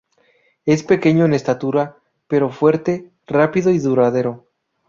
Es 0.65 0.81
pequeño 0.81 1.25
en 1.25 1.35
estatura, 1.35 1.95
pero 2.27 2.49
fuerte, 2.49 3.11
rápido 3.27 3.69
y 3.69 3.77
duradero. 3.77 4.47